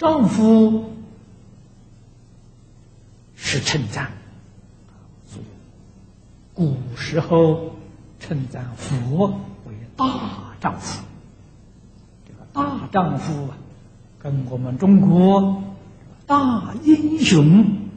[0.00, 0.94] 丈夫
[3.36, 4.10] 是称赞，
[6.54, 7.76] 古时候
[8.18, 9.26] 称赞佛
[9.66, 11.04] 为大丈夫。
[12.26, 13.58] 这个大丈夫啊，
[14.18, 15.62] 跟我们中国
[16.26, 17.90] 大英雄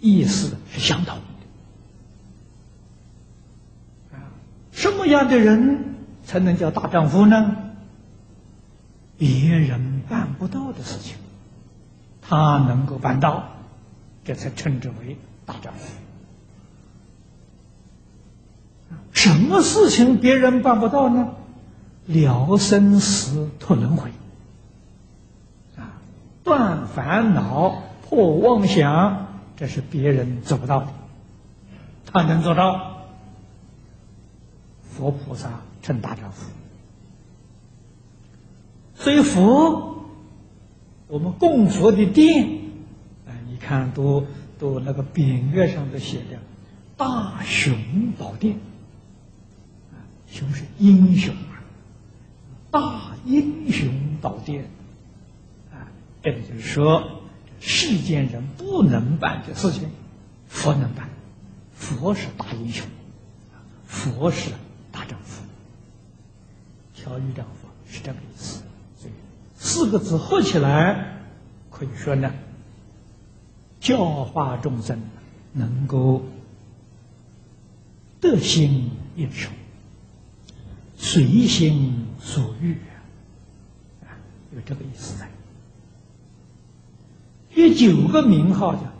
[0.00, 1.14] 意思是相同
[4.10, 4.16] 的。
[4.16, 4.32] 啊，
[4.72, 5.94] 什么样的人
[6.24, 7.64] 才能叫大丈夫呢？
[9.18, 11.16] 别人办不到的事情，
[12.20, 13.44] 他能够办到，
[14.24, 15.92] 这才称之为大丈夫。
[19.12, 21.34] 什么事情别人办不到呢？
[22.06, 24.10] 了生死、脱轮回，
[25.76, 25.98] 啊，
[26.44, 29.26] 断烦恼、破妄想，
[29.56, 30.88] 这是别人做不到的，
[32.04, 32.92] 他能做到。
[34.82, 35.50] 佛菩萨
[35.82, 36.50] 称大丈夫。
[39.06, 40.04] 所以佛，
[41.06, 42.44] 我们供佛的殿，
[43.24, 44.26] 啊，你看都
[44.58, 46.40] 都那个匾额上都写着
[46.98, 47.72] “大雄
[48.18, 48.56] 宝殿”，
[49.94, 51.62] 啊，雄是英雄啊，
[52.68, 53.88] 大英雄
[54.20, 54.64] 宝殿，
[55.70, 55.86] 啊，
[56.20, 57.08] 这个就是说，
[57.60, 59.88] 世间人不能办的事情，
[60.48, 61.08] 佛能办，
[61.72, 62.84] 佛是大英雄，
[63.86, 64.50] 佛是
[64.90, 65.44] 大丈夫，
[66.92, 68.55] 调御丈夫是这个意思。
[69.76, 71.18] 四个字合起来，
[71.70, 72.32] 可以说呢，
[73.78, 74.98] 教化众生
[75.52, 76.22] 能够
[78.18, 79.50] 得心应手，
[80.96, 82.78] 随心所欲
[84.02, 84.16] 啊，
[84.54, 85.28] 有这个意思在。
[87.54, 88.80] 第九个名号叫